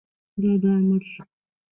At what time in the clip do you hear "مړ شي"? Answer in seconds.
0.87-1.21